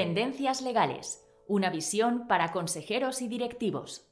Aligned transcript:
Tendencias 0.00 0.62
legales, 0.62 1.30
una 1.46 1.68
visión 1.68 2.26
para 2.26 2.52
consejeros 2.52 3.20
y 3.20 3.28
directivos. 3.28 4.10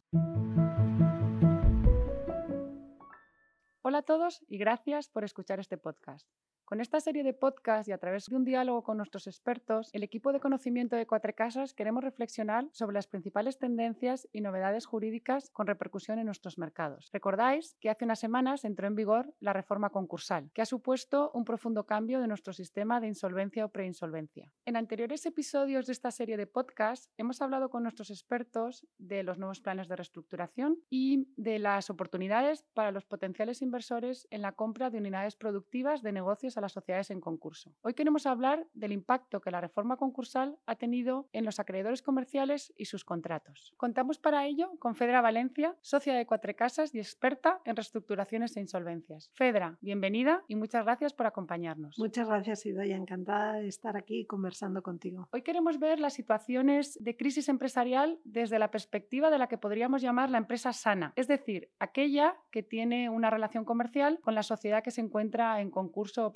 Hola 3.80 3.98
a 4.00 4.02
todos 4.02 4.44
y 4.48 4.58
gracias 4.58 5.08
por 5.08 5.24
escuchar 5.24 5.60
este 5.60 5.78
podcast. 5.78 6.28
Con 6.68 6.82
esta 6.82 7.00
serie 7.00 7.24
de 7.24 7.32
podcasts 7.32 7.88
y 7.88 7.92
a 7.92 7.96
través 7.96 8.26
de 8.26 8.36
un 8.36 8.44
diálogo 8.44 8.82
con 8.82 8.98
nuestros 8.98 9.26
expertos, 9.26 9.88
el 9.94 10.02
equipo 10.02 10.34
de 10.34 10.38
conocimiento 10.38 10.96
de 10.96 11.06
Cuatro 11.06 11.34
Casas 11.34 11.72
queremos 11.72 12.04
reflexionar 12.04 12.68
sobre 12.72 12.92
las 12.92 13.06
principales 13.06 13.56
tendencias 13.56 14.28
y 14.34 14.42
novedades 14.42 14.84
jurídicas 14.84 15.48
con 15.48 15.66
repercusión 15.66 16.18
en 16.18 16.26
nuestros 16.26 16.58
mercados. 16.58 17.08
Recordáis 17.10 17.74
que 17.80 17.88
hace 17.88 18.04
unas 18.04 18.18
semanas 18.18 18.66
entró 18.66 18.86
en 18.86 18.96
vigor 18.96 19.34
la 19.40 19.54
reforma 19.54 19.88
concursal, 19.88 20.50
que 20.52 20.60
ha 20.60 20.66
supuesto 20.66 21.30
un 21.32 21.46
profundo 21.46 21.86
cambio 21.86 22.20
de 22.20 22.28
nuestro 22.28 22.52
sistema 22.52 23.00
de 23.00 23.06
insolvencia 23.06 23.64
o 23.64 23.70
preinsolvencia. 23.70 24.52
En 24.66 24.76
anteriores 24.76 25.24
episodios 25.24 25.86
de 25.86 25.94
esta 25.94 26.10
serie 26.10 26.36
de 26.36 26.46
podcasts 26.46 27.08
hemos 27.16 27.40
hablado 27.40 27.70
con 27.70 27.82
nuestros 27.82 28.10
expertos 28.10 28.86
de 28.98 29.22
los 29.22 29.38
nuevos 29.38 29.62
planes 29.62 29.88
de 29.88 29.96
reestructuración 29.96 30.76
y 30.90 31.32
de 31.38 31.60
las 31.60 31.88
oportunidades 31.88 32.62
para 32.74 32.92
los 32.92 33.06
potenciales 33.06 33.62
inversores 33.62 34.28
en 34.28 34.42
la 34.42 34.52
compra 34.52 34.90
de 34.90 34.98
unidades 34.98 35.34
productivas 35.34 36.02
de 36.02 36.12
negocios 36.12 36.57
a 36.58 36.60
las 36.60 36.72
sociedades 36.72 37.10
en 37.10 37.20
concurso. 37.20 37.74
Hoy 37.82 37.94
queremos 37.94 38.26
hablar 38.26 38.66
del 38.74 38.92
impacto 38.92 39.40
que 39.40 39.50
la 39.50 39.60
reforma 39.60 39.96
concursal 39.96 40.58
ha 40.66 40.76
tenido 40.76 41.28
en 41.32 41.44
los 41.44 41.58
acreedores 41.58 42.02
comerciales 42.02 42.72
y 42.76 42.84
sus 42.84 43.04
contratos. 43.04 43.74
Contamos 43.76 44.18
para 44.18 44.46
ello 44.46 44.70
con 44.78 44.94
Fedra 44.94 45.20
Valencia, 45.20 45.76
socia 45.80 46.14
de 46.14 46.26
Cuatro 46.26 46.54
Casas 46.54 46.94
y 46.94 46.98
experta 46.98 47.60
en 47.64 47.76
reestructuraciones 47.76 48.56
e 48.56 48.60
insolvencias. 48.60 49.30
Fedra, 49.34 49.78
bienvenida 49.80 50.44
y 50.48 50.56
muchas 50.56 50.84
gracias 50.84 51.12
por 51.12 51.26
acompañarnos. 51.26 51.98
Muchas 51.98 52.28
gracias, 52.28 52.66
Idoya. 52.66 52.96
Encantada 52.96 53.54
de 53.54 53.68
estar 53.68 53.96
aquí 53.96 54.26
conversando 54.26 54.82
contigo. 54.82 55.28
Hoy 55.32 55.42
queremos 55.42 55.78
ver 55.78 56.00
las 56.00 56.14
situaciones 56.14 56.98
de 57.00 57.16
crisis 57.16 57.48
empresarial 57.48 58.18
desde 58.24 58.58
la 58.58 58.70
perspectiva 58.70 59.30
de 59.30 59.38
la 59.38 59.48
que 59.48 59.58
podríamos 59.58 60.02
llamar 60.02 60.30
la 60.30 60.38
empresa 60.38 60.72
sana, 60.72 61.12
es 61.16 61.28
decir, 61.28 61.70
aquella 61.78 62.36
que 62.50 62.62
tiene 62.62 63.10
una 63.10 63.30
relación 63.30 63.64
comercial 63.64 64.18
con 64.22 64.34
la 64.34 64.42
sociedad 64.42 64.82
que 64.82 64.90
se 64.90 65.00
encuentra 65.00 65.60
en 65.60 65.70
concurso 65.70 66.26
o 66.26 66.32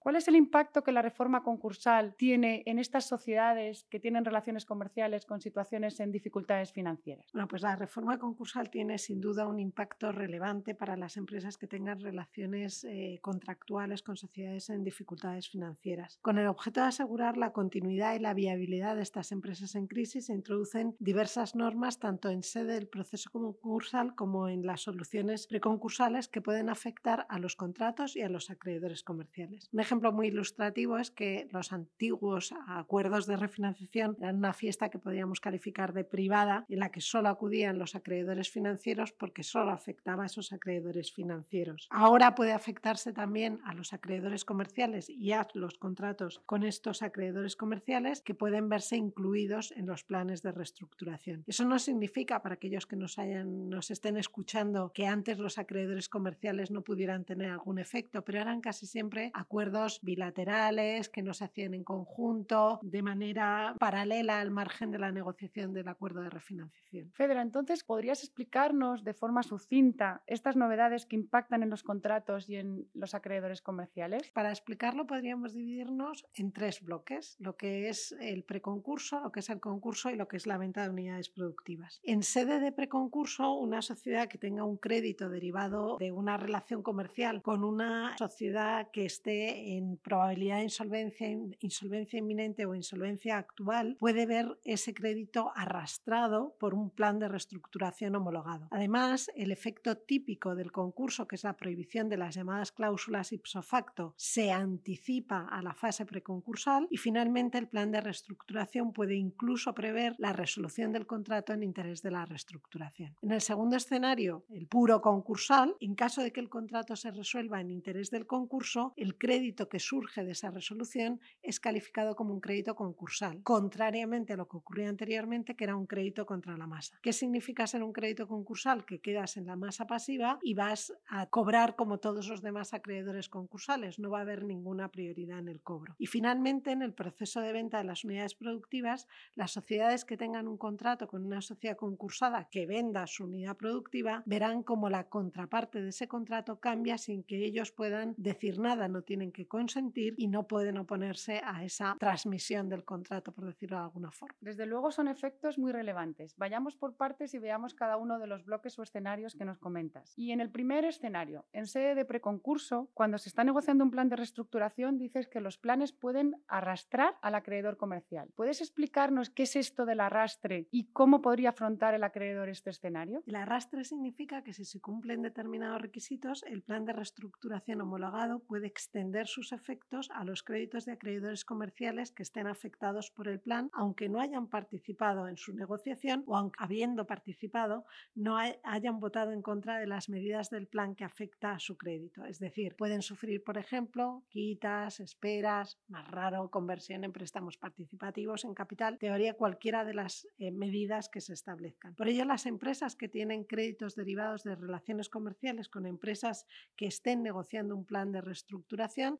¿Cuál 0.00 0.16
es 0.16 0.26
el 0.28 0.34
impacto 0.34 0.82
que 0.82 0.92
la 0.92 1.02
reforma 1.02 1.42
concursal 1.42 2.14
tiene 2.16 2.64
en 2.66 2.78
estas 2.78 3.06
sociedades 3.06 3.86
que 3.88 4.00
tienen 4.00 4.24
relaciones 4.24 4.66
comerciales 4.66 5.24
con 5.24 5.40
situaciones 5.40 6.00
en 6.00 6.10
dificultades 6.10 6.72
financieras? 6.72 7.26
Bueno, 7.32 7.46
pues 7.46 7.62
la 7.62 7.76
reforma 7.76 8.18
concursal 8.18 8.70
tiene 8.70 8.98
sin 8.98 9.20
duda 9.20 9.46
un 9.46 9.60
impacto 9.60 10.10
relevante 10.10 10.74
para 10.74 10.96
las 10.96 11.16
empresas 11.16 11.58
que 11.58 11.68
tengan 11.68 12.00
relaciones 12.00 12.84
eh, 12.84 13.18
contractuales 13.22 14.02
con 14.02 14.16
sociedades 14.16 14.68
en 14.70 14.82
dificultades 14.82 15.48
financieras. 15.48 16.18
Con 16.22 16.38
el 16.38 16.48
objeto 16.48 16.80
de 16.80 16.88
asegurar 16.88 17.36
la 17.36 17.52
continuidad 17.52 18.14
y 18.14 18.18
la 18.18 18.34
viabilidad 18.34 18.96
de 18.96 19.02
estas 19.02 19.30
empresas 19.30 19.74
en 19.76 19.86
crisis, 19.86 20.26
se 20.26 20.34
introducen 20.34 20.96
diversas 20.98 21.54
normas 21.54 22.00
tanto 22.00 22.30
en 22.30 22.42
sede 22.42 22.74
del 22.74 22.88
proceso 22.88 23.30
concursal 23.30 24.14
como 24.16 24.48
en 24.48 24.66
las 24.66 24.82
soluciones 24.82 25.46
preconcursales 25.46 26.28
que 26.28 26.40
pueden 26.40 26.68
afectar 26.68 27.26
a 27.28 27.38
los 27.38 27.54
contratos 27.54 28.16
y 28.16 28.22
a 28.22 28.28
los 28.28 28.50
acreedores 28.50 29.04
comerciales. 29.04 29.35
Un 29.72 29.80
ejemplo 29.80 30.12
muy 30.12 30.28
ilustrativo 30.28 30.98
es 30.98 31.10
que 31.10 31.48
los 31.50 31.72
antiguos 31.72 32.54
acuerdos 32.68 33.26
de 33.26 33.36
refinanciación 33.36 34.16
eran 34.20 34.36
una 34.36 34.52
fiesta 34.52 34.88
que 34.88 34.98
podríamos 34.98 35.40
calificar 35.40 35.92
de 35.92 36.04
privada 36.04 36.64
en 36.68 36.78
la 36.78 36.90
que 36.90 37.00
solo 37.00 37.28
acudían 37.28 37.78
los 37.78 37.94
acreedores 37.94 38.50
financieros 38.50 39.12
porque 39.12 39.42
solo 39.42 39.72
afectaba 39.72 40.22
a 40.22 40.26
esos 40.26 40.52
acreedores 40.52 41.12
financieros. 41.12 41.88
Ahora 41.90 42.34
puede 42.34 42.52
afectarse 42.52 43.12
también 43.12 43.60
a 43.64 43.74
los 43.74 43.92
acreedores 43.92 44.44
comerciales 44.44 45.10
y 45.10 45.32
a 45.32 45.46
los 45.54 45.78
contratos 45.78 46.40
con 46.46 46.62
estos 46.62 47.02
acreedores 47.02 47.56
comerciales 47.56 48.20
que 48.22 48.34
pueden 48.34 48.68
verse 48.68 48.96
incluidos 48.96 49.72
en 49.72 49.86
los 49.86 50.04
planes 50.04 50.42
de 50.42 50.52
reestructuración. 50.52 51.44
Eso 51.46 51.64
no 51.64 51.78
significa 51.78 52.42
para 52.42 52.54
aquellos 52.54 52.86
que 52.86 52.96
nos 52.96 53.16
nos 53.16 53.90
estén 53.90 54.16
escuchando 54.16 54.92
que 54.92 55.06
antes 55.06 55.38
los 55.38 55.58
acreedores 55.58 56.08
comerciales 56.08 56.70
no 56.70 56.82
pudieran 56.82 57.24
tener 57.24 57.50
algún 57.50 57.78
efecto, 57.78 58.22
pero 58.22 58.40
eran 58.40 58.60
casi 58.60 58.86
siempre 58.86 59.25
acuerdos 59.34 60.00
bilaterales 60.02 61.08
que 61.08 61.22
no 61.22 61.34
se 61.34 61.44
hacían 61.44 61.74
en 61.74 61.84
conjunto 61.84 62.80
de 62.82 63.02
manera 63.02 63.74
paralela 63.78 64.40
al 64.40 64.50
margen 64.50 64.90
de 64.90 64.98
la 64.98 65.12
negociación 65.12 65.72
del 65.72 65.88
acuerdo 65.88 66.20
de 66.20 66.30
refinanciación. 66.30 67.10
Fedra, 67.12 67.42
entonces, 67.42 67.84
¿podrías 67.84 68.22
explicarnos 68.22 69.04
de 69.04 69.14
forma 69.14 69.42
sucinta 69.42 70.22
estas 70.26 70.56
novedades 70.56 71.06
que 71.06 71.16
impactan 71.16 71.62
en 71.62 71.70
los 71.70 71.82
contratos 71.82 72.48
y 72.48 72.56
en 72.56 72.88
los 72.94 73.14
acreedores 73.14 73.62
comerciales? 73.62 74.30
Para 74.32 74.50
explicarlo 74.50 75.06
podríamos 75.06 75.54
dividirnos 75.54 76.26
en 76.34 76.52
tres 76.52 76.82
bloques, 76.82 77.36
lo 77.38 77.56
que 77.56 77.88
es 77.88 78.12
el 78.20 78.44
preconcurso, 78.44 79.20
lo 79.20 79.32
que 79.32 79.40
es 79.40 79.50
el 79.50 79.60
concurso 79.60 80.10
y 80.10 80.16
lo 80.16 80.28
que 80.28 80.36
es 80.36 80.46
la 80.46 80.58
venta 80.58 80.82
de 80.82 80.90
unidades 80.90 81.28
productivas. 81.28 82.00
En 82.02 82.22
sede 82.22 82.60
de 82.60 82.72
preconcurso, 82.72 83.52
una 83.54 83.82
sociedad 83.82 84.28
que 84.28 84.38
tenga 84.38 84.64
un 84.64 84.76
crédito 84.76 85.28
derivado 85.28 85.96
de 85.98 86.12
una 86.12 86.36
relación 86.36 86.82
comercial 86.82 87.42
con 87.42 87.64
una 87.64 88.16
sociedad 88.18 88.90
que 88.90 89.04
esté 89.16 89.76
en 89.76 89.96
probabilidad 89.96 90.58
de 90.58 90.64
insolvencia, 90.64 91.28
insolvencia 91.60 92.18
inminente 92.18 92.66
o 92.66 92.74
insolvencia 92.74 93.38
actual 93.38 93.96
puede 93.98 94.26
ver 94.26 94.58
ese 94.64 94.92
crédito 94.92 95.52
arrastrado 95.54 96.54
por 96.60 96.74
un 96.74 96.90
plan 96.90 97.18
de 97.18 97.28
reestructuración 97.28 98.14
homologado. 98.14 98.68
Además, 98.70 99.30
el 99.34 99.50
efecto 99.50 99.96
típico 99.96 100.54
del 100.54 100.70
concurso, 100.70 101.26
que 101.26 101.36
es 101.36 101.44
la 101.44 101.56
prohibición 101.56 102.08
de 102.08 102.18
las 102.18 102.34
llamadas 102.34 102.72
cláusulas 102.72 103.32
ipso 103.32 103.62
facto, 103.62 104.14
se 104.16 104.52
anticipa 104.52 105.46
a 105.48 105.62
la 105.62 105.72
fase 105.72 106.04
preconcursal 106.04 106.86
y 106.90 106.98
finalmente 106.98 107.58
el 107.58 107.68
plan 107.68 107.90
de 107.90 108.00
reestructuración 108.00 108.92
puede 108.92 109.14
incluso 109.14 109.74
prever 109.74 110.14
la 110.18 110.32
resolución 110.32 110.92
del 110.92 111.06
contrato 111.06 111.52
en 111.52 111.62
interés 111.62 112.02
de 112.02 112.10
la 112.10 112.26
reestructuración. 112.26 113.16
En 113.22 113.30
el 113.30 113.40
segundo 113.40 113.76
escenario, 113.76 114.44
el 114.50 114.66
puro 114.66 115.00
concursal, 115.00 115.74
en 115.80 115.94
caso 115.94 116.22
de 116.22 116.32
que 116.32 116.40
el 116.40 116.50
contrato 116.50 116.96
se 116.96 117.10
resuelva 117.10 117.60
en 117.60 117.70
interés 117.70 118.10
del 118.10 118.26
concurso, 118.26 118.92
crédito 119.14 119.68
que 119.68 119.78
surge 119.78 120.24
de 120.24 120.32
esa 120.32 120.50
resolución 120.50 121.20
es 121.42 121.60
calificado 121.60 122.16
como 122.16 122.34
un 122.34 122.40
crédito 122.40 122.74
concursal, 122.74 123.42
contrariamente 123.42 124.32
a 124.32 124.36
lo 124.36 124.48
que 124.48 124.56
ocurría 124.56 124.88
anteriormente, 124.88 125.54
que 125.54 125.64
era 125.64 125.76
un 125.76 125.86
crédito 125.86 126.26
contra 126.26 126.56
la 126.56 126.66
masa. 126.66 126.98
¿Qué 127.02 127.12
significa 127.12 127.66
ser 127.66 127.82
un 127.82 127.92
crédito 127.92 128.26
concursal? 128.26 128.84
Que 128.84 129.00
quedas 129.00 129.36
en 129.36 129.46
la 129.46 129.56
masa 129.56 129.86
pasiva 129.86 130.38
y 130.42 130.54
vas 130.54 130.92
a 131.08 131.26
cobrar 131.26 131.76
como 131.76 131.98
todos 131.98 132.28
los 132.28 132.42
demás 132.42 132.74
acreedores 132.74 133.28
concursales, 133.28 133.98
no 133.98 134.10
va 134.10 134.18
a 134.18 134.22
haber 134.22 134.44
ninguna 134.44 134.90
prioridad 134.90 135.38
en 135.38 135.48
el 135.48 135.60
cobro. 135.60 135.94
Y 135.98 136.06
finalmente, 136.06 136.72
en 136.72 136.82
el 136.82 136.92
proceso 136.92 137.40
de 137.40 137.52
venta 137.52 137.78
de 137.78 137.84
las 137.84 138.04
unidades 138.04 138.34
productivas, 138.34 139.06
las 139.34 139.52
sociedades 139.52 140.04
que 140.04 140.16
tengan 140.16 140.48
un 140.48 140.56
contrato 140.56 141.08
con 141.08 141.24
una 141.24 141.40
sociedad 141.40 141.76
concursada 141.76 142.48
que 142.50 142.66
venda 142.66 143.06
su 143.06 143.24
unidad 143.24 143.56
productiva 143.56 144.22
verán 144.26 144.62
como 144.62 144.88
la 144.90 145.08
contraparte 145.08 145.82
de 145.82 145.90
ese 145.90 146.08
contrato 146.08 146.60
cambia 146.60 146.98
sin 146.98 147.22
que 147.22 147.44
ellos 147.44 147.72
puedan 147.72 148.14
decir 148.16 148.58
nada, 148.58 148.85
no 148.88 149.02
tienen 149.02 149.32
que 149.32 149.46
consentir 149.46 150.14
y 150.16 150.28
no 150.28 150.46
pueden 150.46 150.78
oponerse 150.78 151.40
a 151.44 151.64
esa 151.64 151.96
transmisión 151.98 152.68
del 152.68 152.84
contrato, 152.84 153.32
por 153.32 153.46
decirlo 153.46 153.76
de 153.78 153.84
alguna 153.84 154.10
forma. 154.10 154.36
Desde 154.40 154.66
luego 154.66 154.90
son 154.90 155.08
efectos 155.08 155.58
muy 155.58 155.72
relevantes. 155.72 156.34
Vayamos 156.36 156.76
por 156.76 156.96
partes 156.96 157.34
y 157.34 157.38
veamos 157.38 157.74
cada 157.74 157.96
uno 157.96 158.18
de 158.18 158.26
los 158.26 158.44
bloques 158.44 158.78
o 158.78 158.82
escenarios 158.82 159.34
que 159.34 159.44
nos 159.44 159.58
comentas. 159.58 160.12
Y 160.16 160.32
en 160.32 160.40
el 160.40 160.50
primer 160.50 160.84
escenario, 160.84 161.46
en 161.52 161.66
sede 161.66 161.94
de 161.94 162.04
preconcurso, 162.04 162.90
cuando 162.94 163.18
se 163.18 163.28
está 163.28 163.44
negociando 163.44 163.84
un 163.84 163.90
plan 163.90 164.08
de 164.08 164.16
reestructuración, 164.16 164.98
dices 164.98 165.28
que 165.28 165.40
los 165.40 165.58
planes 165.58 165.92
pueden 165.92 166.34
arrastrar 166.48 167.16
al 167.22 167.34
acreedor 167.34 167.76
comercial. 167.76 168.30
¿Puedes 168.34 168.60
explicarnos 168.60 169.30
qué 169.30 169.44
es 169.44 169.56
esto 169.56 169.86
del 169.86 170.00
arrastre 170.00 170.68
y 170.70 170.90
cómo 170.92 171.20
podría 171.20 171.50
afrontar 171.50 171.94
el 171.94 172.04
acreedor 172.04 172.48
este 172.48 172.70
escenario? 172.70 173.22
El 173.26 173.36
arrastre 173.36 173.84
significa 173.84 174.42
que 174.42 174.52
si 174.52 174.64
se 174.64 174.80
cumplen 174.80 175.22
determinados 175.22 175.80
requisitos, 175.80 176.42
el 176.44 176.62
plan 176.62 176.84
de 176.84 176.92
reestructuración 176.92 177.80
homologado 177.80 178.40
puede 178.40 178.66
extender 178.76 179.26
sus 179.26 179.52
efectos 179.52 180.10
a 180.10 180.22
los 180.22 180.42
créditos 180.42 180.84
de 180.84 180.92
acreedores 180.92 181.46
comerciales 181.46 182.12
que 182.12 182.22
estén 182.22 182.46
afectados 182.46 183.10
por 183.10 183.26
el 183.26 183.40
plan, 183.40 183.70
aunque 183.72 184.10
no 184.10 184.20
hayan 184.20 184.48
participado 184.48 185.28
en 185.28 185.38
su 185.38 185.54
negociación 185.54 186.24
o 186.26 186.36
aunque 186.36 186.58
habiendo 186.62 187.06
participado 187.06 187.86
no 188.14 188.36
hayan 188.36 189.00
votado 189.00 189.32
en 189.32 189.40
contra 189.40 189.78
de 189.78 189.86
las 189.86 190.10
medidas 190.10 190.50
del 190.50 190.66
plan 190.66 190.94
que 190.94 191.04
afecta 191.04 191.52
a 191.52 191.58
su 191.58 191.78
crédito. 191.78 192.26
Es 192.26 192.38
decir, 192.38 192.76
pueden 192.76 193.00
sufrir, 193.00 193.42
por 193.42 193.56
ejemplo, 193.56 194.24
quitas, 194.28 195.00
esperas, 195.00 195.78
más 195.88 196.06
raro, 196.10 196.50
conversión 196.50 197.02
en 197.04 197.12
préstamos 197.12 197.56
participativos 197.56 198.44
en 198.44 198.52
capital, 198.52 198.98
teoría 198.98 199.34
cualquiera 199.34 199.86
de 199.86 199.94
las 199.94 200.28
eh, 200.36 200.50
medidas 200.50 201.08
que 201.08 201.22
se 201.22 201.32
establezcan. 201.32 201.94
Por 201.94 202.08
ello, 202.08 202.26
las 202.26 202.44
empresas 202.44 202.94
que 202.94 203.08
tienen 203.08 203.44
créditos 203.44 203.94
derivados 203.96 204.44
de 204.44 204.54
relaciones 204.54 205.08
comerciales 205.08 205.70
con 205.70 205.86
empresas 205.86 206.44
que 206.76 206.86
estén 206.86 207.22
negociando 207.22 207.74
un 207.74 207.86
plan 207.86 208.12
de 208.12 208.20
reestructuración 208.20 208.65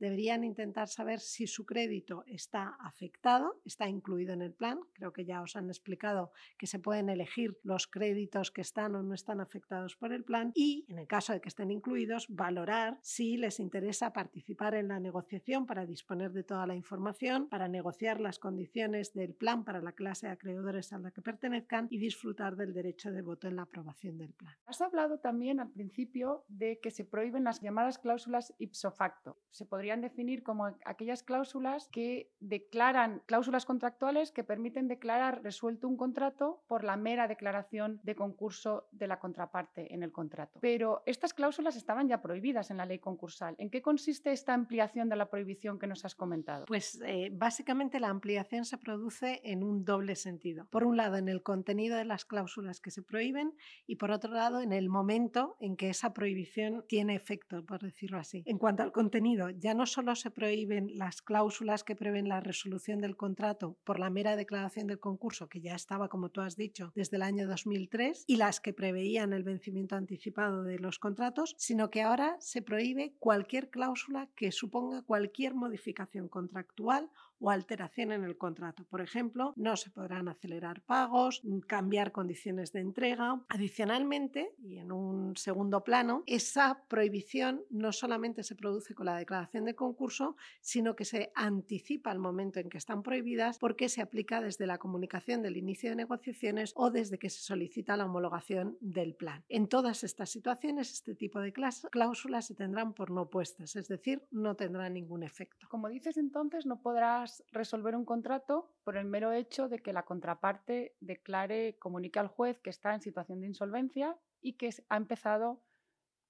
deberían 0.01 0.45
intentar 0.45 0.89
saber 0.89 1.21
si 1.21 1.47
su 1.47 1.65
crédito 1.65 2.25
está 2.27 2.77
afectado, 2.81 3.61
está 3.65 3.89
incluido 3.89 4.33
en 4.33 4.43
el 4.43 4.53
plan. 4.53 4.81
Creo 4.93 5.13
que 5.13 5.25
ya 5.25 5.43
os 5.43 5.57
han 5.57 5.69
explicado 5.69 6.33
que 6.59 6.67
se 6.67 6.79
pueden 6.79 7.09
elegir 7.09 7.59
los 7.63 7.87
créditos 7.87 8.51
que 8.51 8.61
están 8.61 8.95
o 8.95 9.03
no 9.03 9.15
están 9.15 9.41
afectados 9.41 9.97
por 9.97 10.13
el 10.13 10.25
plan 10.25 10.53
y, 10.55 10.85
en 10.89 10.99
el 10.99 11.07
caso 11.07 11.33
de 11.33 11.41
que 11.41 11.49
estén 11.49 11.71
incluidos, 11.71 12.27
valorar 12.29 12.99
si 13.03 13.37
les 13.37 13.61
interesa 13.61 14.13
participar 14.13 14.75
en 14.75 14.89
la 14.89 15.01
negociación 15.01 15.67
para 15.67 15.87
disponer 15.87 16.33
de 16.33 16.43
toda 16.43 16.67
la 16.67 16.75
información, 16.75 17.49
para 17.49 17.69
negociar 17.69 18.21
las 18.21 18.39
condiciones 18.39 19.13
del 19.13 19.35
plan 19.35 19.65
para 19.65 19.81
la 19.81 19.93
clase 19.93 20.27
de 20.27 20.33
acreedores 20.33 20.93
a 20.93 20.99
la 20.99 21.11
que 21.11 21.23
pertenezcan 21.23 21.89
y 21.91 21.99
disfrutar 21.99 22.57
del 22.57 22.73
derecho 22.73 23.11
de 23.11 23.23
voto 23.23 23.49
en 23.49 23.57
la 23.57 23.63
aprobación 23.63 24.19
del 24.19 24.33
plan. 24.33 24.55
Has 24.67 24.81
hablado 24.81 25.19
también 25.19 25.61
al 25.61 25.71
principio 25.71 26.45
de 26.49 26.79
que 26.81 26.91
se 26.91 27.05
prohíben 27.05 27.45
las 27.45 27.61
llamadas 27.61 27.99
cláusulas 27.99 28.55
ipso 28.59 28.91
facto. 28.91 29.36
Se 29.51 29.65
podrían 29.65 30.01
definir 30.01 30.43
como 30.43 30.67
aquellas 30.85 31.23
cláusulas 31.23 31.89
que 31.89 32.31
declaran 32.41 33.23
cláusulas 33.27 33.65
contractuales 33.65 34.31
que 34.31 34.45
permiten 34.45 34.89
declarar 34.89 35.43
resuelto 35.43 35.89
un 35.89 35.97
contrato 35.97 36.63
por 36.67 36.85
la 36.85 36.97
mera 36.97 37.27
declaración 37.27 38.01
de 38.03 38.15
concurso 38.15 38.89
de 38.93 39.07
la 39.07 39.19
contraparte 39.19 39.95
en 39.95 40.03
el 40.03 40.13
contrato. 40.13 40.59
Pero 40.61 41.03
estas 41.07 41.33
cláusulas 41.33 41.77
estaban 41.77 42.09
ya 42.09 42.21
prohibidas 42.21 42.71
en 42.71 42.77
la 42.77 42.87
ley 42.87 42.99
concursal. 42.99 43.55
¿En 43.59 43.71
qué 43.71 43.83
consiste 43.83 44.33
esta 44.33 44.55
ampliación 44.55 45.09
de 45.09 45.17
la 45.17 45.31
prohibición 45.31 45.79
que 45.79 45.87
nos 45.87 46.05
has 46.05 46.15
comentado? 46.15 46.67
Pues 46.67 47.01
eh, 47.05 47.31
básicamente 47.33 48.01
la 48.01 48.09
ampliación 48.09 48.65
se 48.65 48.79
produce 48.79 49.41
en 49.45 49.65
un 49.65 49.85
doble 49.85 50.17
sentido. 50.17 50.67
Por 50.71 50.85
un 50.85 50.97
lado, 50.97 51.17
en 51.17 51.29
el 51.29 51.43
contenido 51.43 51.97
de 51.97 52.05
las 52.05 52.25
cláusulas 52.25 52.81
que 52.81 52.91
se 52.91 53.03
prohíben 53.03 53.55
y 53.87 53.97
por 53.97 54.11
otro 54.11 54.33
lado, 54.33 54.61
en 54.61 54.73
el 54.73 54.89
momento 54.89 55.57
en 55.61 55.77
que 55.77 55.91
esa 55.91 56.13
prohibición 56.13 56.85
tiene 56.89 57.15
efecto, 57.15 57.65
por 57.65 57.81
decirlo 57.81 58.19
así. 58.19 58.43
En 58.47 58.59
cuanto 58.59 58.83
al 58.83 58.93
contenido, 58.93 59.26
ya 59.35 59.75
no 59.75 59.87
solo 59.87 60.15
se 60.15 60.31
prohíben 60.31 60.97
las 60.97 61.23
cláusulas 61.23 61.85
que 61.85 61.97
prevén 61.97 62.29
la 62.29 62.41
resolución 62.41 63.01
del 63.01 63.17
contrato 63.17 63.77
por 63.85 63.99
la 63.99 64.11
mera 64.11 64.37
declaración 64.37 64.87
del 64.87 65.01
concurso, 65.01 65.49
que 65.49 65.61
ya 65.61 65.75
estaba, 65.75 66.09
como 66.09 66.29
tú 66.29 66.41
has 66.41 66.57
dicho, 66.57 66.93
desde 66.95 67.17
el 67.17 67.23
año 67.23 67.47
2003, 67.47 68.25
y 68.27 68.37
las 68.37 68.61
que 68.61 68.73
preveían 68.73 69.33
el 69.33 69.43
vencimiento 69.43 69.97
anticipado 69.97 70.63
de 70.63 70.79
los 70.79 70.99
contratos, 70.99 71.55
sino 71.59 71.91
que 71.91 72.03
ahora 72.03 72.37
se 72.41 72.63
prohíbe 72.63 73.15
cualquier 73.19 73.71
cláusula 73.71 74.29
que 74.35 74.53
suponga 74.53 75.03
cualquier 75.03 75.55
modificación 75.55 76.29
contractual 76.29 77.11
o 77.41 77.51
alteración 77.51 78.13
en 78.13 78.25
el 78.25 78.37
contrato. 78.37 78.85
Por 78.85 79.01
ejemplo, 79.01 79.53
no 79.57 79.77
se 79.77 79.91
podrán 79.91 80.29
acelerar 80.29 80.83
pagos, 80.83 81.43
mm, 81.45 81.61
cambiar 81.61 82.13
condiciones 82.13 82.73
de 82.73 82.81
entrega. 82.81 83.41
Adicionalmente, 83.49 84.55
y 84.59 84.79
en 84.79 84.93
un 84.93 85.37
segundo 85.37 85.83
plano, 85.85 86.23
esa 86.27 86.83
prohibición 86.89 87.63
no 87.71 87.93
solamente 87.93 88.43
se 88.43 88.55
produce 88.55 88.95
con 88.95 89.07
la 89.07 89.17
declaración 89.17 89.65
de 89.65 89.75
concurso, 89.75 90.37
sino 90.61 90.97
que 90.97 91.05
se 91.05 91.33
anticipa 91.35 92.11
al 92.11 92.19
momento 92.19 92.61
en 92.61 92.69
que 92.69 92.79
están 92.79 93.03
prohibidas 93.03 93.59
porque 93.59 93.89
se 93.89 94.03
aplica 94.03 94.41
desde 94.41 94.67
la 94.67 94.79
comunicación 94.79 95.43
del 95.43 95.57
inicio 95.57 95.91
de 95.91 95.97
negociaciones 95.97 96.73
o 96.77 96.91
desde 96.91 97.19
que 97.19 97.31
se 97.31 97.41
solicita 97.41 97.97
la 97.97 98.07
homologación 98.07 98.77
del 98.81 99.15
plan. 99.15 99.45
En 99.49 99.69
todas 99.69 100.05
estas 100.05 100.31
situaciones, 100.31 100.93
este 100.93 101.15
tipo 101.15 101.41
de 101.41 101.53
cláusulas 101.53 102.47
se 102.47 102.55
tendrán 102.55 102.93
por 102.93 103.11
no 103.11 103.29
puestas, 103.29 103.77
es 103.77 103.89
decir, 103.89 104.23
no 104.31 104.55
tendrán 104.55 104.95
ningún 104.95 105.23
efecto. 105.23 105.67
Como 105.69 105.89
dices 105.89 106.17
entonces, 106.17 106.67
no 106.67 106.81
podrá 106.81 107.26
resolver 107.53 107.95
un 107.95 108.05
contrato 108.05 108.73
por 108.85 108.97
el 108.97 109.05
mero 109.05 109.33
hecho 109.33 109.69
de 109.69 109.79
que 109.79 109.93
la 109.93 110.05
contraparte 110.05 110.97
declare, 111.01 111.77
comunique 111.79 112.19
al 112.19 112.29
juez 112.29 112.59
que 112.61 112.71
está 112.71 112.95
en 112.95 113.03
situación 113.03 113.41
de 113.41 113.49
insolvencia 113.49 114.17
y 114.41 114.55
que 114.55 114.71
ha 114.89 114.97
empezado 114.97 115.63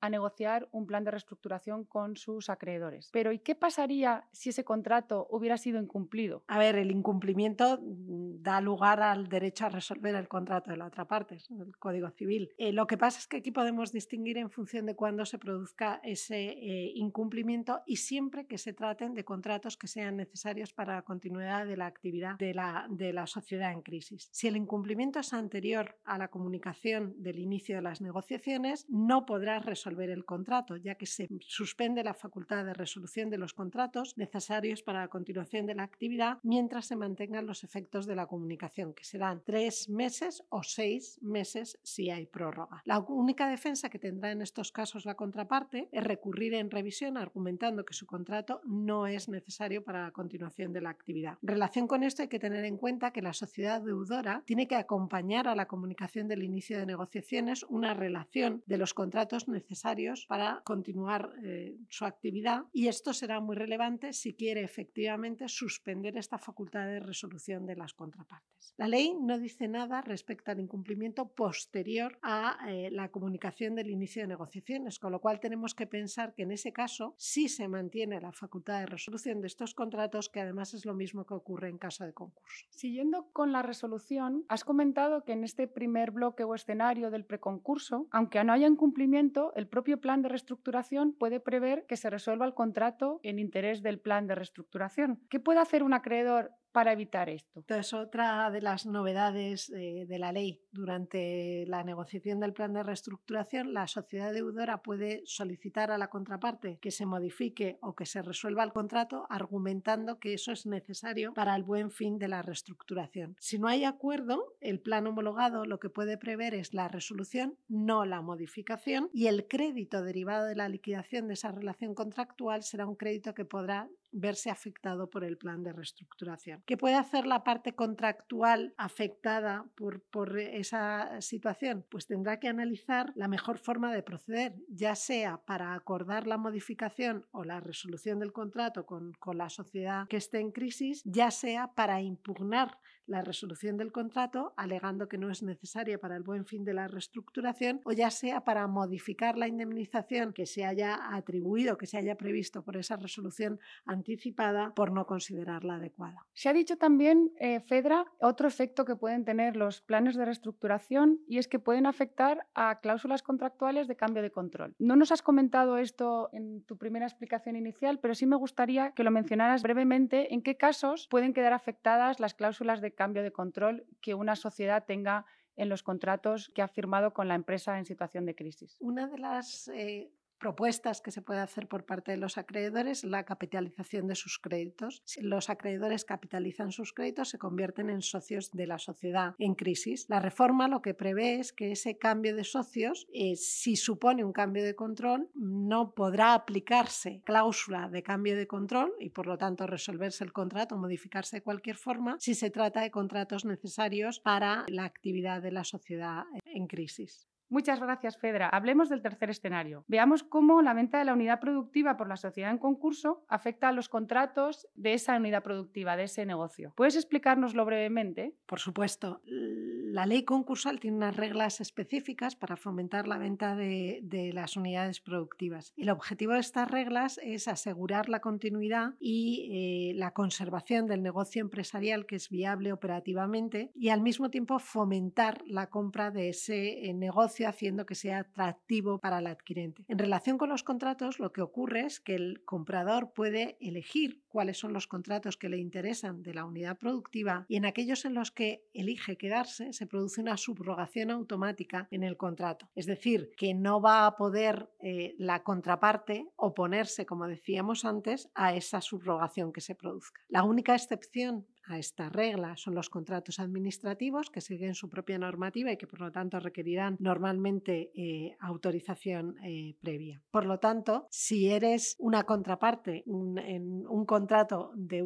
a 0.00 0.10
negociar 0.10 0.68
un 0.72 0.86
plan 0.86 1.04
de 1.04 1.10
reestructuración 1.12 1.84
con 1.84 2.16
sus 2.16 2.50
acreedores. 2.50 3.10
Pero 3.12 3.32
¿y 3.32 3.38
qué 3.38 3.54
pasaría 3.54 4.28
si 4.32 4.50
ese 4.50 4.64
contrato 4.64 5.26
hubiera 5.30 5.56
sido 5.56 5.80
incumplido? 5.80 6.44
A 6.48 6.58
ver, 6.58 6.76
el 6.76 6.90
incumplimiento 6.90 7.78
da 7.82 8.60
lugar 8.60 9.02
al 9.02 9.28
derecho 9.28 9.66
a 9.66 9.68
resolver 9.68 10.14
el 10.14 10.28
contrato 10.28 10.70
de 10.70 10.76
la 10.76 10.86
otra 10.86 11.06
parte, 11.06 11.38
el 11.50 11.76
Código 11.78 12.10
Civil. 12.10 12.50
Eh, 12.58 12.72
lo 12.72 12.86
que 12.86 12.98
pasa 12.98 13.18
es 13.18 13.26
que 13.26 13.38
aquí 13.38 13.50
podemos 13.50 13.92
distinguir 13.92 14.38
en 14.38 14.50
función 14.50 14.86
de 14.86 14.94
cuándo 14.94 15.24
se 15.24 15.38
produzca 15.38 16.00
ese 16.02 16.50
eh, 16.50 16.92
incumplimiento 16.94 17.82
y 17.86 17.96
siempre 17.96 18.46
que 18.46 18.58
se 18.58 18.72
traten 18.72 19.14
de 19.14 19.24
contratos 19.24 19.76
que 19.76 19.88
sean 19.88 20.16
necesarios 20.16 20.72
para 20.72 20.94
la 20.94 21.02
continuidad 21.02 21.66
de 21.66 21.76
la 21.76 21.86
actividad 21.86 22.38
de 22.38 22.54
la, 22.54 22.86
de 22.90 23.12
la 23.12 23.26
sociedad 23.26 23.72
en 23.72 23.82
crisis. 23.82 24.28
Si 24.32 24.46
el 24.46 24.56
incumplimiento 24.56 25.20
es 25.20 25.32
anterior 25.32 25.96
a 26.04 26.18
la 26.18 26.28
comunicación 26.28 27.14
del 27.22 27.38
inicio 27.38 27.76
de 27.76 27.82
las 27.82 28.00
negociaciones, 28.00 28.86
no 28.88 29.26
podrá 29.26 29.58
resolver 29.58 29.85
resolver 29.86 30.10
el 30.10 30.24
contrato, 30.24 30.76
ya 30.76 30.96
que 30.96 31.06
se 31.06 31.28
suspende 31.40 32.02
la 32.02 32.14
facultad 32.14 32.64
de 32.64 32.74
resolución 32.74 33.30
de 33.30 33.38
los 33.38 33.54
contratos 33.54 34.14
necesarios 34.16 34.82
para 34.82 35.00
la 35.00 35.08
continuación 35.08 35.64
de 35.66 35.76
la 35.76 35.84
actividad 35.84 36.38
mientras 36.42 36.86
se 36.86 36.96
mantengan 36.96 37.46
los 37.46 37.62
efectos 37.62 38.06
de 38.06 38.16
la 38.16 38.26
comunicación, 38.26 38.94
que 38.94 39.04
serán 39.04 39.42
tres 39.44 39.88
meses 39.88 40.42
o 40.48 40.64
seis 40.64 41.20
meses 41.22 41.78
si 41.84 42.10
hay 42.10 42.26
prórroga. 42.26 42.82
La 42.84 42.98
única 42.98 43.48
defensa 43.48 43.88
que 43.88 44.00
tendrá 44.00 44.32
en 44.32 44.42
estos 44.42 44.72
casos 44.72 45.04
la 45.04 45.14
contraparte 45.14 45.88
es 45.92 46.02
recurrir 46.02 46.54
en 46.54 46.70
revisión 46.70 47.16
argumentando 47.16 47.84
que 47.84 47.94
su 47.94 48.06
contrato 48.06 48.60
no 48.64 49.06
es 49.06 49.28
necesario 49.28 49.84
para 49.84 50.02
la 50.02 50.10
continuación 50.10 50.72
de 50.72 50.80
la 50.80 50.90
actividad. 50.90 51.38
En 51.42 51.48
relación 51.48 51.86
con 51.86 52.02
esto 52.02 52.22
hay 52.22 52.28
que 52.28 52.40
tener 52.40 52.64
en 52.64 52.76
cuenta 52.76 53.12
que 53.12 53.22
la 53.22 53.32
sociedad 53.32 53.80
deudora 53.80 54.42
tiene 54.46 54.66
que 54.66 54.74
acompañar 54.74 55.46
a 55.46 55.54
la 55.54 55.68
comunicación 55.68 56.26
del 56.26 56.42
inicio 56.42 56.78
de 56.78 56.86
negociaciones 56.86 57.64
una 57.68 57.94
relación 57.94 58.64
de 58.66 58.78
los 58.78 58.92
contratos 58.92 59.46
necesarios 59.46 59.75
necesarios 59.76 60.24
para 60.26 60.62
continuar 60.64 61.32
eh, 61.44 61.76
su 61.90 62.06
actividad 62.06 62.62
y 62.72 62.88
esto 62.88 63.12
será 63.12 63.40
muy 63.40 63.56
relevante 63.56 64.14
si 64.14 64.34
quiere 64.34 64.62
efectivamente 64.62 65.48
suspender 65.48 66.16
esta 66.16 66.38
facultad 66.38 66.86
de 66.86 67.00
resolución 67.00 67.66
de 67.66 67.76
las 67.76 67.92
contrapartes. 67.92 68.74
La 68.78 68.88
ley 68.88 69.14
no 69.20 69.38
dice 69.38 69.68
nada 69.68 70.00
respecto 70.00 70.50
al 70.50 70.60
incumplimiento 70.60 71.28
posterior 71.28 72.18
a 72.22 72.58
eh, 72.68 72.90
la 72.90 73.10
comunicación 73.10 73.74
del 73.74 73.90
inicio 73.90 74.22
de 74.22 74.28
negociaciones, 74.28 74.98
con 74.98 75.12
lo 75.12 75.20
cual 75.20 75.40
tenemos 75.40 75.74
que 75.74 75.86
pensar 75.86 76.34
que 76.34 76.44
en 76.44 76.52
ese 76.52 76.72
caso 76.72 77.14
sí 77.18 77.48
se 77.48 77.68
mantiene 77.68 78.20
la 78.20 78.32
facultad 78.32 78.80
de 78.80 78.86
resolución 78.86 79.42
de 79.42 79.48
estos 79.48 79.74
contratos, 79.74 80.30
que 80.30 80.40
además 80.40 80.72
es 80.72 80.86
lo 80.86 80.94
mismo 80.94 81.26
que 81.26 81.34
ocurre 81.34 81.68
en 81.68 81.76
caso 81.76 82.04
de 82.04 82.14
concurso. 82.14 82.66
Siguiendo 82.70 83.28
con 83.32 83.52
la 83.52 83.62
resolución, 83.62 84.46
has 84.48 84.64
comentado 84.64 85.24
que 85.24 85.32
en 85.32 85.44
este 85.44 85.68
primer 85.68 86.12
bloque 86.12 86.44
o 86.44 86.54
escenario 86.54 87.10
del 87.10 87.26
preconcurso, 87.26 88.08
aunque 88.10 88.42
no 88.42 88.54
haya 88.54 88.66
incumplimiento, 88.66 89.52
el 89.54 89.65
propio 89.68 90.00
plan 90.00 90.22
de 90.22 90.28
reestructuración 90.28 91.12
puede 91.12 91.40
prever 91.40 91.86
que 91.86 91.96
se 91.96 92.10
resuelva 92.10 92.46
el 92.46 92.54
contrato 92.54 93.20
en 93.22 93.38
interés 93.38 93.82
del 93.82 94.00
plan 94.00 94.26
de 94.26 94.34
reestructuración. 94.34 95.20
¿Qué 95.28 95.40
puede 95.40 95.60
hacer 95.60 95.82
un 95.82 95.92
acreedor 95.92 96.52
para 96.76 96.92
evitar 96.92 97.30
esto. 97.30 97.64
Es 97.68 97.94
otra 97.94 98.50
de 98.50 98.60
las 98.60 98.84
novedades 98.84 99.70
eh, 99.70 100.04
de 100.06 100.18
la 100.18 100.30
ley. 100.30 100.60
Durante 100.72 101.64
la 101.66 101.82
negociación 101.82 102.38
del 102.38 102.52
plan 102.52 102.74
de 102.74 102.82
reestructuración, 102.82 103.72
la 103.72 103.86
sociedad 103.86 104.30
deudora 104.30 104.82
puede 104.82 105.22
solicitar 105.24 105.90
a 105.90 105.96
la 105.96 106.08
contraparte 106.08 106.76
que 106.78 106.90
se 106.90 107.06
modifique 107.06 107.78
o 107.80 107.94
que 107.94 108.04
se 108.04 108.20
resuelva 108.20 108.62
el 108.62 108.74
contrato 108.74 109.24
argumentando 109.30 110.18
que 110.18 110.34
eso 110.34 110.52
es 110.52 110.66
necesario 110.66 111.32
para 111.32 111.56
el 111.56 111.62
buen 111.62 111.90
fin 111.90 112.18
de 112.18 112.28
la 112.28 112.42
reestructuración. 112.42 113.36
Si 113.40 113.58
no 113.58 113.68
hay 113.68 113.84
acuerdo, 113.84 114.44
el 114.60 114.78
plan 114.78 115.06
homologado 115.06 115.64
lo 115.64 115.80
que 115.80 115.88
puede 115.88 116.18
prever 116.18 116.52
es 116.52 116.74
la 116.74 116.88
resolución, 116.88 117.56
no 117.68 118.04
la 118.04 118.20
modificación, 118.20 119.08
y 119.14 119.28
el 119.28 119.48
crédito 119.48 120.02
derivado 120.02 120.44
de 120.44 120.56
la 120.56 120.68
liquidación 120.68 121.26
de 121.26 121.34
esa 121.34 121.52
relación 121.52 121.94
contractual 121.94 122.64
será 122.64 122.86
un 122.86 122.96
crédito 122.96 123.32
que 123.32 123.46
podrá 123.46 123.88
verse 124.16 124.50
afectado 124.50 125.08
por 125.10 125.24
el 125.24 125.36
plan 125.36 125.62
de 125.62 125.72
reestructuración. 125.72 126.62
¿Qué 126.66 126.76
puede 126.76 126.96
hacer 126.96 127.26
la 127.26 127.44
parte 127.44 127.74
contractual 127.74 128.74
afectada 128.76 129.66
por, 129.74 130.38
esa 130.38 131.20
situación? 131.20 131.84
Pues 131.90 132.06
tendrá 132.06 132.40
que 132.40 132.48
analizar 132.48 133.12
la 133.14 133.28
mejor 133.28 133.58
forma 133.58 133.92
de 133.92 134.02
proceder, 134.02 134.54
ya 134.68 134.94
sea 134.94 135.38
para 135.44 135.74
acordar 135.74 136.26
la 136.26 136.38
modificación 136.38 137.26
o 137.32 137.44
la 137.44 137.60
resolución 137.60 138.18
del 138.18 138.32
contrato 138.32 138.86
con, 138.86 139.12
con 139.14 139.38
la 139.38 139.50
sociedad 139.50 140.08
que 140.08 140.16
esté 140.16 140.40
en 140.40 140.50
crisis, 140.50 141.02
ya 141.04 141.30
sea 141.30 141.68
para 141.74 142.00
impugnar 142.00 142.78
la 143.06 143.22
resolución 143.22 143.76
del 143.76 143.92
contrato 143.92 144.52
alegando 144.56 145.08
que 145.08 145.18
no 145.18 145.30
es 145.30 145.42
necesaria 145.42 145.98
para 145.98 146.16
el 146.16 146.22
buen 146.22 146.44
fin 146.44 146.64
de 146.64 146.74
la 146.74 146.88
reestructuración 146.88 147.80
o 147.84 147.92
ya 147.92 148.10
sea 148.10 148.42
para 148.42 148.66
modificar 148.66 149.38
la 149.38 149.48
indemnización 149.48 150.32
que 150.32 150.46
se 150.46 150.64
haya 150.64 151.14
atribuido, 151.14 151.78
que 151.78 151.86
se 151.86 151.98
haya 151.98 152.16
previsto 152.16 152.62
por 152.62 152.76
esa 152.76 152.96
resolución 152.96 153.60
anticipada 153.84 154.72
por 154.74 154.92
no 154.92 155.06
considerarla 155.06 155.76
adecuada. 155.76 156.26
Se 156.34 156.48
ha 156.48 156.52
dicho 156.52 156.76
también, 156.76 157.32
eh, 157.38 157.60
Fedra, 157.60 158.04
otro 158.20 158.48
efecto 158.48 158.84
que 158.84 158.96
pueden 158.96 159.24
tener 159.24 159.56
los 159.56 159.80
planes 159.80 160.16
de 160.16 160.24
reestructuración 160.24 161.20
y 161.28 161.38
es 161.38 161.48
que 161.48 161.58
pueden 161.58 161.86
afectar 161.86 162.46
a 162.54 162.80
cláusulas 162.80 163.22
contractuales 163.22 163.88
de 163.88 163.96
cambio 163.96 164.22
de 164.22 164.30
control. 164.30 164.74
No 164.78 164.96
nos 164.96 165.12
has 165.12 165.22
comentado 165.22 165.78
esto 165.78 166.28
en 166.32 166.62
tu 166.64 166.76
primera 166.76 167.06
explicación 167.06 167.56
inicial, 167.56 167.98
pero 168.00 168.14
sí 168.14 168.26
me 168.26 168.36
gustaría 168.36 168.92
que 168.92 169.04
lo 169.04 169.10
mencionaras 169.10 169.62
brevemente 169.62 170.34
en 170.34 170.42
qué 170.42 170.56
casos 170.56 171.08
pueden 171.08 171.32
quedar 171.32 171.52
afectadas 171.52 172.20
las 172.20 172.34
cláusulas 172.34 172.80
de 172.80 172.92
cambio 172.96 173.22
de 173.22 173.30
control 173.30 173.86
que 174.00 174.14
una 174.14 174.34
sociedad 174.34 174.84
tenga 174.84 175.24
en 175.54 175.68
los 175.68 175.82
contratos 175.82 176.50
que 176.54 176.62
ha 176.62 176.68
firmado 176.68 177.12
con 177.12 177.28
la 177.28 177.34
empresa 177.34 177.78
en 177.78 177.84
situación 177.84 178.26
de 178.26 178.34
crisis. 178.34 178.76
Una 178.80 179.06
de 179.06 179.18
las 179.18 179.68
eh, 179.68 180.10
propuestas 180.38 181.00
que 181.00 181.10
se 181.10 181.22
puede 181.22 181.40
hacer 181.40 181.68
por 181.68 181.84
parte 181.84 182.12
de 182.12 182.16
los 182.18 182.38
acreedores, 182.38 183.04
la 183.04 183.24
capitalización 183.24 184.06
de 184.06 184.14
sus 184.14 184.38
créditos. 184.38 185.02
Si 185.04 185.22
los 185.22 185.50
acreedores 185.50 186.04
capitalizan 186.04 186.72
sus 186.72 186.92
créditos, 186.92 187.30
se 187.30 187.38
convierten 187.38 187.90
en 187.90 188.02
socios 188.02 188.50
de 188.52 188.66
la 188.66 188.78
sociedad 188.78 189.34
en 189.38 189.54
crisis. 189.54 190.06
La 190.08 190.20
reforma 190.20 190.68
lo 190.68 190.82
que 190.82 190.94
prevé 190.94 191.40
es 191.40 191.52
que 191.52 191.72
ese 191.72 191.98
cambio 191.98 192.34
de 192.36 192.44
socios, 192.44 193.06
eh, 193.12 193.36
si 193.36 193.76
supone 193.76 194.24
un 194.24 194.32
cambio 194.32 194.64
de 194.64 194.74
control, 194.74 195.30
no 195.34 195.92
podrá 195.94 196.34
aplicarse 196.34 197.22
cláusula 197.24 197.88
de 197.88 198.02
cambio 198.02 198.36
de 198.36 198.46
control 198.46 198.92
y 199.00 199.10
por 199.10 199.26
lo 199.26 199.38
tanto 199.38 199.66
resolverse 199.66 200.24
el 200.24 200.32
contrato 200.32 200.74
o 200.74 200.78
modificarse 200.78 201.36
de 201.36 201.42
cualquier 201.42 201.76
forma 201.76 202.16
si 202.18 202.34
se 202.34 202.50
trata 202.50 202.80
de 202.80 202.90
contratos 202.90 203.44
necesarios 203.44 204.20
para 204.20 204.64
la 204.68 204.84
actividad 204.84 205.42
de 205.42 205.52
la 205.52 205.64
sociedad 205.64 206.24
en 206.44 206.66
crisis. 206.66 207.26
Muchas 207.48 207.78
gracias, 207.78 208.18
Fedra. 208.18 208.48
Hablemos 208.48 208.88
del 208.88 209.02
tercer 209.02 209.30
escenario. 209.30 209.84
Veamos 209.86 210.24
cómo 210.24 210.62
la 210.62 210.74
venta 210.74 210.98
de 210.98 211.04
la 211.04 211.12
unidad 211.12 211.38
productiva 211.38 211.96
por 211.96 212.08
la 212.08 212.16
sociedad 212.16 212.50
en 212.50 212.58
concurso 212.58 213.24
afecta 213.28 213.68
a 213.68 213.72
los 213.72 213.88
contratos 213.88 214.66
de 214.74 214.94
esa 214.94 215.16
unidad 215.16 215.44
productiva, 215.44 215.96
de 215.96 216.04
ese 216.04 216.26
negocio. 216.26 216.72
¿Puedes 216.76 216.96
explicárnoslo 216.96 217.64
brevemente? 217.64 218.34
Por 218.46 218.58
supuesto. 218.58 219.20
La 219.26 220.06
ley 220.06 220.24
concursal 220.24 220.80
tiene 220.80 220.96
unas 220.96 221.16
reglas 221.16 221.60
específicas 221.60 222.34
para 222.34 222.56
fomentar 222.56 223.06
la 223.06 223.18
venta 223.18 223.54
de, 223.54 224.02
las 224.34 224.56
unidades 224.56 225.00
productivas. 225.00 225.72
El 225.76 225.90
objetivo 225.90 226.32
de 226.32 226.40
estas 226.40 226.68
reglas 226.68 227.20
es 227.22 227.46
asegurar 227.46 228.08
la 228.08 228.20
continuidad 228.20 228.94
y 228.98 229.92
eh, 229.92 229.94
la 229.94 230.12
conservación 230.12 230.86
del 230.86 231.02
negocio 231.02 231.42
empresarial 231.42 232.06
que 232.06 232.16
es 232.16 232.28
viable 232.28 232.72
operativamente 232.72 233.70
y 233.74 233.90
al 233.90 234.00
mismo 234.00 234.30
tiempo 234.30 234.58
fomentar 234.58 235.42
la 235.46 235.68
compra 235.68 236.10
de 236.10 236.30
ese 236.30 236.86
eh, 236.86 236.94
negocio 236.94 237.35
haciendo 237.44 237.86
que 237.86 237.94
sea 237.94 238.20
atractivo 238.20 238.98
para 238.98 239.18
el 239.18 239.26
adquirente. 239.26 239.84
En 239.88 239.98
relación 239.98 240.38
con 240.38 240.48
los 240.48 240.62
contratos, 240.62 241.18
lo 241.18 241.32
que 241.32 241.42
ocurre 241.42 241.80
es 241.80 242.00
que 242.00 242.14
el 242.14 242.42
comprador 242.44 243.12
puede 243.12 243.56
elegir 243.60 244.22
cuáles 244.28 244.58
son 244.58 244.72
los 244.72 244.86
contratos 244.86 245.36
que 245.36 245.48
le 245.48 245.58
interesan 245.58 246.22
de 246.22 246.34
la 246.34 246.44
unidad 246.44 246.78
productiva 246.78 247.44
y 247.48 247.56
en 247.56 247.66
aquellos 247.66 248.04
en 248.04 248.14
los 248.14 248.30
que 248.30 248.64
elige 248.74 249.16
quedarse 249.16 249.72
se 249.72 249.86
produce 249.86 250.20
una 250.20 250.36
subrogación 250.36 251.10
automática 251.10 251.88
en 251.90 252.02
el 252.02 252.16
contrato. 252.16 252.68
Es 252.74 252.86
decir, 252.86 253.32
que 253.36 253.54
no 253.54 253.80
va 253.80 254.06
a 254.06 254.16
poder 254.16 254.70
eh, 254.80 255.14
la 255.18 255.42
contraparte 255.42 256.28
oponerse, 256.36 257.06
como 257.06 257.26
decíamos 257.26 257.84
antes, 257.84 258.30
a 258.34 258.54
esa 258.54 258.80
subrogación 258.80 259.52
que 259.52 259.60
se 259.60 259.74
produzca. 259.74 260.20
La 260.28 260.42
única 260.42 260.74
excepción 260.74 261.46
a 261.66 261.78
esta 261.78 262.08
regla 262.08 262.56
son 262.56 262.74
los 262.74 262.90
contratos 262.90 263.40
administrativos 263.40 264.30
que 264.30 264.40
siguen 264.40 264.74
su 264.74 264.88
propia 264.88 265.18
normativa 265.18 265.72
y 265.72 265.76
que 265.76 265.86
por 265.86 266.00
lo 266.00 266.12
tanto 266.12 266.38
requerirán 266.40 266.96
normalmente 266.98 267.90
eh, 267.94 268.36
autorización 268.40 269.36
eh, 269.44 269.76
previa. 269.80 270.22
Por 270.30 270.46
lo 270.46 270.58
tanto, 270.58 271.06
si 271.10 271.50
eres 271.50 271.96
una 271.98 272.24
contraparte 272.24 273.04
en 273.06 273.86
un 273.86 274.06
contrato 274.06 274.72
de 274.74 275.04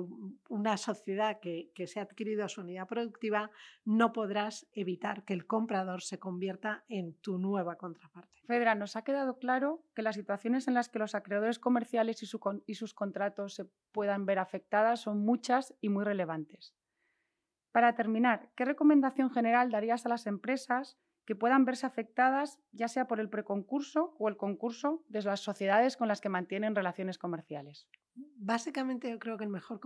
una 0.48 0.76
sociedad 0.76 1.38
que, 1.40 1.70
se 1.86 1.98
ha 1.98 2.02
adquirido 2.02 2.48
su 2.48 2.60
unidad 2.60 2.86
productiva, 2.86 3.50
no 3.84 4.12
podrás 4.12 4.66
evitar 4.72 5.24
que 5.24 5.32
el 5.32 5.46
comprador 5.46 6.02
se 6.02 6.18
convierta 6.18 6.84
en 6.88 7.14
tu 7.14 7.38
nueva 7.38 7.76
contraparte. 7.76 8.40
Fedra, 8.46 8.74
nos 8.74 8.96
ha 8.96 9.02
quedado 9.02 9.38
claro 9.38 9.82
que 9.94 10.02
las 10.02 10.16
situaciones 10.16 10.68
en 10.68 10.74
las 10.74 10.88
que 10.88 10.98
los 10.98 11.14
acreedores 11.14 11.58
comerciales 11.58 12.22
y 12.22 12.74
sus 12.74 12.94
contratos 12.94 13.54
se 13.54 13.64
puedan 13.92 14.26
ver 14.26 14.38
afectadas 14.38 15.00
son 15.00 15.24
muchas 15.24 15.74
y 15.80 15.88
muy 15.88 16.04
relevantes. 16.04 16.49
Para 17.72 17.94
terminar, 17.94 18.50
¿qué 18.56 18.64
recomendación 18.64 19.30
general 19.30 19.70
darías 19.70 20.04
a 20.04 20.08
las 20.08 20.26
empresas 20.26 20.98
que 21.24 21.36
puedan 21.36 21.64
verse 21.64 21.86
afectadas 21.86 22.58
ya 22.72 22.88
sea 22.88 23.06
por 23.06 23.20
el 23.20 23.30
preconcurso 23.30 24.16
o 24.18 24.28
el 24.28 24.36
concurso 24.36 25.04
de 25.08 25.22
las 25.22 25.40
sociedades 25.40 25.96
con 25.96 26.08
las 26.08 26.20
que 26.20 26.28
mantienen 26.28 26.74
relaciones 26.74 27.18
comerciales? 27.18 27.88
Básicamente 28.14 29.08
yo 29.08 29.18
creo 29.18 29.38
que 29.38 29.44
el 29.44 29.50
mejor 29.50 29.80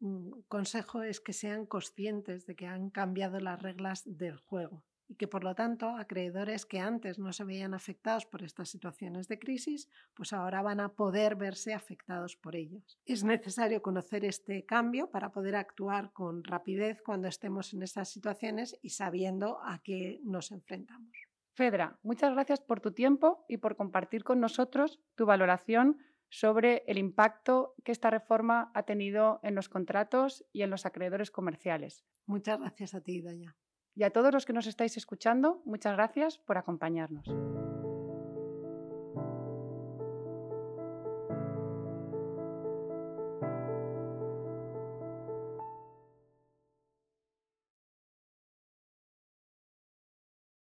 mm, 0.00 0.40
consejo 0.48 1.02
es 1.02 1.20
que 1.20 1.34
sean 1.34 1.66
conscientes 1.66 2.46
de 2.46 2.56
que 2.56 2.66
han 2.66 2.88
cambiado 2.90 3.38
las 3.40 3.60
reglas 3.60 4.02
del 4.06 4.38
juego 4.38 4.84
y 5.08 5.14
que 5.16 5.28
por 5.28 5.44
lo 5.44 5.54
tanto 5.54 5.90
acreedores 5.90 6.66
que 6.66 6.80
antes 6.80 7.18
no 7.18 7.32
se 7.32 7.44
veían 7.44 7.74
afectados 7.74 8.26
por 8.26 8.42
estas 8.42 8.68
situaciones 8.68 9.28
de 9.28 9.38
crisis, 9.38 9.88
pues 10.14 10.32
ahora 10.32 10.62
van 10.62 10.80
a 10.80 10.90
poder 10.90 11.36
verse 11.36 11.74
afectados 11.74 12.36
por 12.36 12.56
ellos. 12.56 12.98
Es 13.04 13.24
necesario 13.24 13.82
conocer 13.82 14.24
este 14.24 14.64
cambio 14.64 15.10
para 15.10 15.30
poder 15.32 15.56
actuar 15.56 16.12
con 16.12 16.44
rapidez 16.44 17.02
cuando 17.02 17.28
estemos 17.28 17.72
en 17.74 17.82
estas 17.82 18.08
situaciones 18.08 18.78
y 18.82 18.90
sabiendo 18.90 19.60
a 19.64 19.80
qué 19.82 20.20
nos 20.24 20.52
enfrentamos. 20.52 21.16
Fedra, 21.54 21.98
muchas 22.02 22.34
gracias 22.34 22.60
por 22.60 22.80
tu 22.80 22.92
tiempo 22.92 23.44
y 23.48 23.56
por 23.56 23.76
compartir 23.76 24.24
con 24.24 24.40
nosotros 24.40 25.00
tu 25.14 25.24
valoración 25.24 25.98
sobre 26.28 26.84
el 26.86 26.98
impacto 26.98 27.74
que 27.84 27.92
esta 27.92 28.10
reforma 28.10 28.70
ha 28.74 28.82
tenido 28.82 29.40
en 29.42 29.54
los 29.54 29.68
contratos 29.68 30.44
y 30.52 30.62
en 30.62 30.70
los 30.70 30.84
acreedores 30.84 31.30
comerciales. 31.30 32.04
Muchas 32.26 32.58
gracias 32.58 32.94
a 32.94 33.00
ti, 33.00 33.22
Daya. 33.22 33.56
Y 33.96 34.04
a 34.04 34.10
todos 34.10 34.32
los 34.32 34.44
que 34.44 34.52
nos 34.52 34.66
estáis 34.66 34.96
escuchando, 34.98 35.62
muchas 35.64 35.94
gracias 35.94 36.36
por 36.38 36.58
acompañarnos. 36.58 37.26